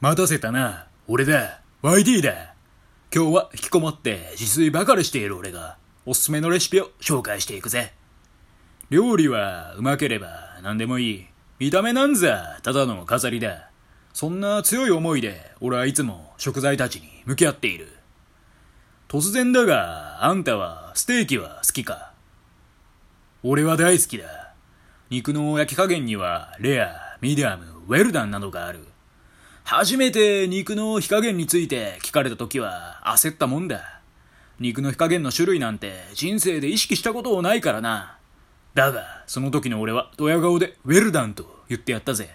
[0.00, 0.86] 待たせたな。
[1.08, 1.60] 俺だ。
[1.82, 2.54] YD だ。
[3.12, 7.92] 今日は引きこもって自炊ばかりしている俺が、おすすめのレシピを紹介していくぜ。
[8.90, 11.26] 料理はうまければ何でもいい。
[11.58, 13.70] 見た目なんざただの飾りだ。
[14.12, 17.88] そんな強い思いで俺はいつも食材たちに向き合っている。
[19.08, 22.12] 突然だが、あんたはステーキは好きか？
[23.42, 24.54] 俺は大好きだ。
[25.10, 28.86] 肉の焼き加減にはレア、ミディアム、ウェルダンなどがある。
[29.70, 34.00] 初めて肉の火加減について聞かれた時は焦ったもんだ。
[34.58, 38.16] 肉の火加減の種類なんて人生で意識したことないからな。
[38.72, 42.30] だが、その時の俺はドヤ顔でウェルダンと言ってやったぜ。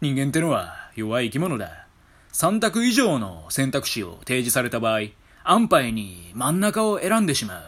[0.00, 1.86] 人間ってのは弱い生き物だ。
[2.32, 5.10] 3択以上の選択肢を提示された場合、
[5.44, 7.62] 安牌に真ん中を選んでしまう。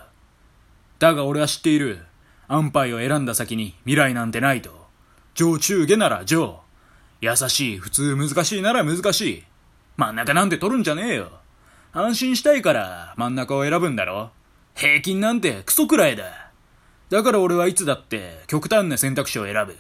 [0.99, 2.07] だが俺は知っている。
[2.49, 4.87] 安牌を選んだ先に未来なんてないと。
[5.35, 6.63] 上中下なら上。
[7.21, 9.45] 優しい、普通難しいなら難しい。
[9.97, 11.31] 真ん中なんて取るんじゃねえよ。
[11.93, 14.31] 安心したいから真ん中を選ぶんだろ。
[14.75, 16.25] 平均なんてクソくらいだ。
[17.11, 19.77] だから俺はいつだって極端な選択肢を選ぶ。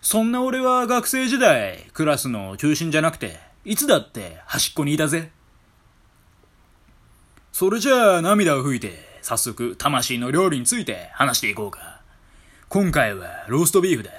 [0.00, 5.30] そんな俺は学生時代、クラスの中心じゃなくて、いつだって端っこにいたぜ。
[7.52, 12.00] それじゃあ涙を拭いて、早速魂の料理について話していこうか。
[12.68, 14.10] 今回はローストビーフだ。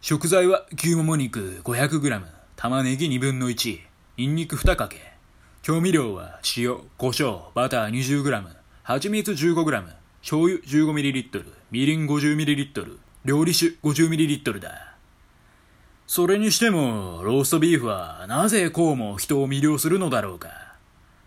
[0.00, 2.22] 食材は牛もも肉 500g、
[2.54, 3.80] 玉ねぎ2分の1、
[4.16, 4.96] ニンニク2かけ。
[5.60, 8.44] 調味料は塩、胡椒、バター 20g、
[8.84, 9.84] 蜂蜜 15g、
[10.20, 14.94] 醤油 15ml、みりん 50ml、料理酒 50ml だ。
[16.06, 20.76] それにしても、ローストビーフはなぜこうも人を魅了するのだろうか。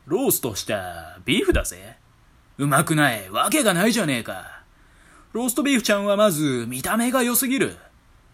[0.08, 1.98] ローストしたビーフだぜ。
[2.58, 4.62] うまくないわけがないじゃねえか。
[5.34, 7.76] ローストビーフちゃんはまず見た目が良すぎる。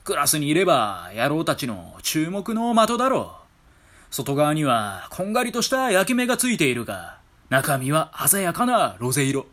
[0.08, 4.16] クラスにいれば野郎たちの注目の的だろう。
[4.16, 7.18] 外側にはこんがりとした焼き目がついているが、
[7.50, 9.48] 中身は鮮やかなロゼ色。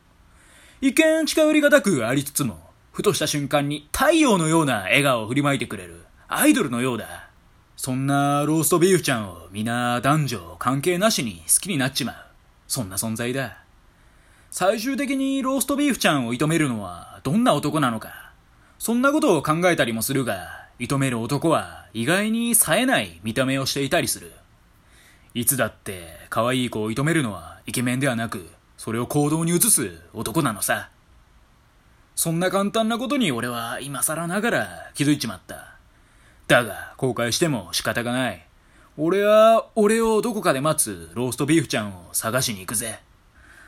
[0.80, 7.30] 一見近寄りがたくありつつも、ふとした瞬間に太陽のような笑顔を振りまいてくれるアイドルのようだ。
[7.76, 12.16] そんなローストビーフちゃんを皆男女関係なしに好きになっちまう。
[12.68, 13.58] そんな存在だ。
[14.52, 18.23] 最終的にローストビーフちゃんを射止めるのはどんな男なのか。
[18.78, 24.32] そんなことを考えたりもするが、射止める男は意外に冴えない見た目をしていたりする。
[25.34, 30.90] いつだって可愛い子を射止めるのはイケメンではなく、それを行動に移す男なのさ。
[32.16, 35.74] そんな簡単なことに俺は今更ながら気づいちまった。
[36.46, 38.46] だが、後悔しても仕方がない。
[38.96, 43.00] 俺は、俺をどこかで待つローストビーフちゃんを探しに行くぜ。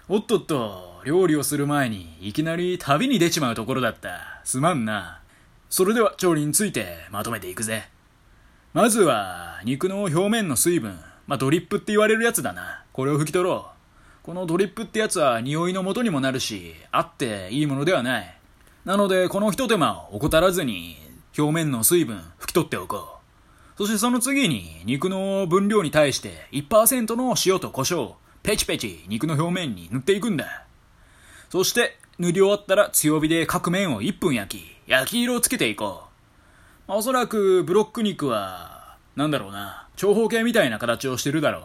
[0.09, 4.41] おっとっと、料理をする前にいきなり旅に出ちまうところだった。
[4.45, 5.21] すまんな。
[5.69, 7.89] それでは調理についてまとめていくぜ。
[8.73, 10.97] まずは、肉の表面の水分。
[11.27, 12.85] まあ、ドリップって言われるやつだな。
[12.93, 13.67] これを拭き取ろ
[14.23, 14.25] う。
[14.25, 18.39] このドリップってやつは匂いの元にもなるし、あっていいものではない。
[18.85, 20.99] なので、この一手間を怠らずに、
[21.37, 23.19] 表面の水分拭き取っておこ
[23.75, 23.77] う。
[23.77, 28.15] そしてその次に、肉の分量に対して1%の塩と胡椒、
[28.47, 30.63] ペチペチ肉の表面に塗っていくんだ。
[31.51, 36.05] そして、塗り終わったら強火で各面を1分焼き、焼き色をつけていこ
[36.87, 36.89] う。
[36.89, 41.63] まあ、おそらくブロック肉は、なんだろうな、長方形みたいな形をしてるだろう。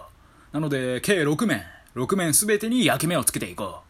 [0.53, 1.61] なので、計6面、
[1.95, 3.81] 6面すべてに焼き目をつけていこ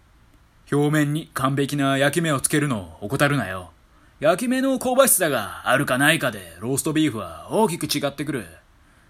[0.70, 0.76] う。
[0.76, 3.72] 表面に完璧な焼き目をつけるのを怠るなよ。
[4.20, 8.46] 焼き目の香ばしさがあるかないかでローストビーフは大きく違ってくる。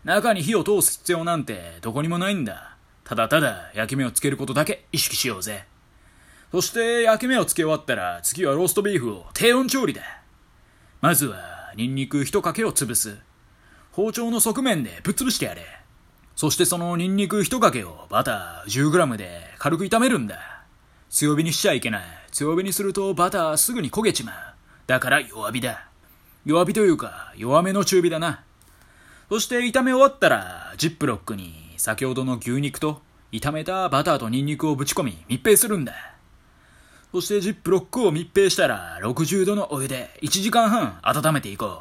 [0.03, 2.70] 中に火を通す必要なんてどこにもないんだ。
[3.11, 5.65] ただただ焼き目をつけることだけ意識しようぜ。
[6.49, 10.01] そして焼き目をつけ終わったら次はローストビーフを低温調理だ。
[11.01, 13.17] まずはニンニク一かけを潰す。
[13.91, 15.65] 包丁の側面でぶっ潰してやれ。
[16.37, 20.63] そしてそのニンニク一かけをバター 10g で軽く炒めるんだ。
[21.09, 22.03] 強火にしちゃいけない。
[22.31, 24.35] 強火にするとバターすぐに焦げちまう。
[24.87, 25.89] だから弱火だ。
[26.45, 28.45] 弱火というか弱めの中火だな。
[29.27, 33.01] そして炒め終わったらジップロックに先ほどの牛肉と
[33.31, 36.13] 炒めたバターとニンニクをぶち込み密閉するんだ。
[37.11, 41.79] そしてジップロックを密閉したら60度のお湯で1時間半温めていこう。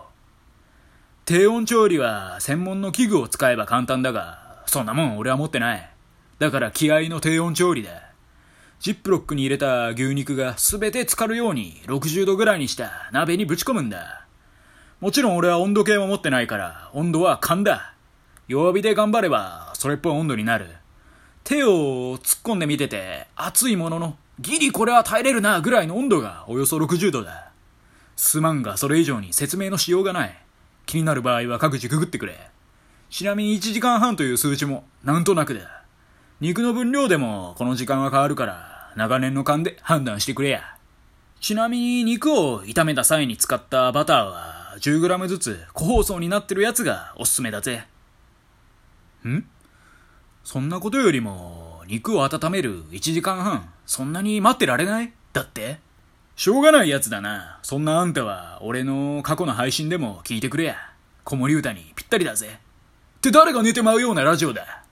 [1.26, 5.90] 低温調理は専門の器具を使えば簡単だが、そんなもん俺は持ってない。
[6.38, 7.90] だから気合の低温調理だ。
[8.78, 14.26] ジップロックに入れた牛肉が全て浸かるように60度ぐらいにした鍋にぶち込むんだ。
[15.00, 17.92] もちろん俺は温度計も持ってないから温度は勘だ。
[18.50, 20.66] 弱火で頑張れば、それっぽい温度になる。
[21.44, 27.52] 手を突っ込んで見てて、熱いものの、ギリこれは耐えれるな、ぐらいの温度がおよそ60度だ。
[28.16, 30.36] すまんが、それ以上に説明のしようがない。
[30.84, 32.50] 気になる場合は各自ググってくれ。
[33.08, 35.84] ちなみに1時間半という数値もなんとなくだ。
[36.40, 40.76] 肉の分量でもこの時間は変わるから、長年の勘で判断してくれや。
[41.38, 47.86] ちなみに肉を炒めた際に使ったバターは 10g ずつ個包装になってるやつがおすすめだぜ。
[49.28, 49.46] ん？
[50.44, 55.12] そんなことよりも肉を温める1時間半そんなに待ってられない？
[55.32, 55.78] だって？
[56.36, 57.58] しょうがないやつだな。
[57.62, 60.76] そんなあんたは俺の過去の配信でも聞いてくれや。
[61.24, 62.58] 子守歌にぴったりだぜ。
[63.18, 64.84] って誰が寝てまうようなラジオだ。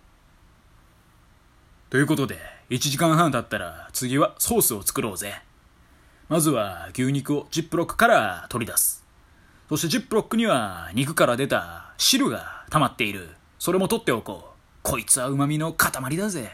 [1.88, 2.38] ということで、
[2.68, 5.40] 1時間半経ったら次はソースを作ろうぜ。
[6.28, 9.06] まずは牛肉をジップロックから取り出す。
[9.70, 13.30] そしてジップロックには肉から出た汁が溜まっている。
[13.58, 14.58] それも取っておこう。
[14.82, 16.50] こいつは旨味の塊だぜ。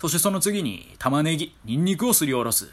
[0.00, 2.68] そしてその次に玉ねぎ、ニンニクをすりおろす。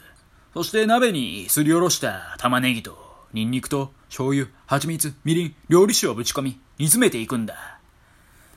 [0.54, 7.78] そして鍋にすりおろした玉ねぎとニンニクと醤油、蜂蜜、みりん、料理酒をぶち込み煮詰めていくんだ。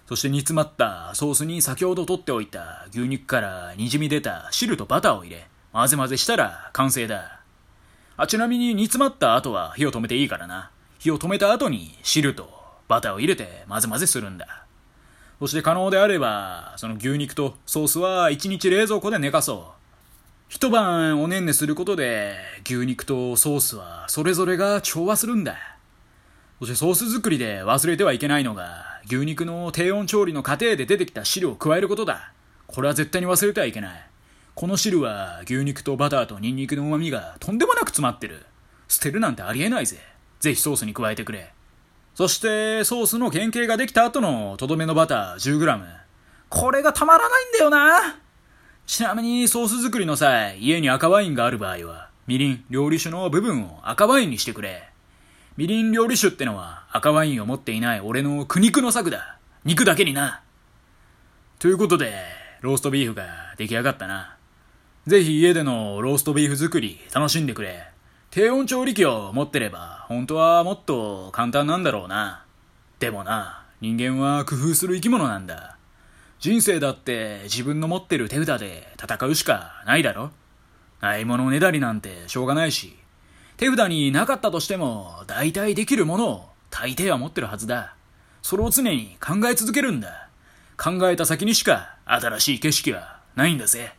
[0.08, 7.40] そして煮詰まったソースに先ほど取っておいた牛肉からにじみ出た汁とバターを入れ、混ぜ混ぜしたら完成だ。
[8.18, 10.72] あ、ちなみに煮詰まった後は火を止めていいからな。
[11.00, 12.50] 火を止めた後に汁と
[12.88, 14.65] バターを入れて混ぜ混ぜするんだ。
[15.40, 19.76] そして可能であれば、その牛肉とソースは1日冷蔵庫で寝かそう。
[20.48, 25.58] 一晩おねんねすることで牛肉とソースはそれぞれが調和するんだ。
[26.60, 32.32] そしてソース作りで忘れてはいけないのが牛肉の低温調理の過程で出てきた汁を加えることだ。
[32.68, 34.06] これは絶対に忘れてはいけない。
[34.54, 38.46] この汁は牛肉とバターとニンニクの旨味がとんでもなく詰まってる。
[38.88, 39.98] 捨てるなんてありえないぜ。
[40.40, 41.52] ぜひソースに加えてくれ。
[42.16, 45.82] そしてソースの原型ができた後のとどめのバター 10g。
[46.48, 48.16] これがたまらないんだよな。
[48.86, 54.90] ちなみにソース作りの際、家に赤ワインがある場合は、みりん、料理酒の部分を赤ワインにしてくれ。
[55.58, 59.38] みりん料理酒ってのは赤ワインを持っていない俺の苦肉の策だ。
[59.66, 60.42] 肉だけにな。
[61.60, 62.14] ということで、
[62.62, 63.26] ローストビーフが
[63.58, 64.38] 出来上がったな。
[65.06, 67.90] ぜひ家でのローストビーフ作り楽しんでくれ。
[68.32, 72.46] 低温調理器を持ってれば、本当はもっと簡単なんだろうな。
[73.00, 75.78] でもな、人間は工夫する生き物なんだ。
[76.40, 80.30] 人生だって自分の持ってる手札で戦うしかないだろ。
[81.02, 82.96] ないものねだりなんてしょうがないし、
[83.58, 87.96] 手札になかったとしても、大体できるものを大抵は持ってるはずだ。
[88.44, 90.30] それを常に考え続けるんだ。
[90.78, 93.96] 考えた先にしか新しい景色はないんだぜ。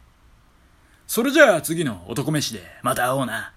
[1.09, 3.55] それじゃあ次の男飯でまた会おうな。